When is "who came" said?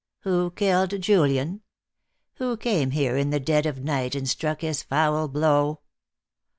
2.37-2.89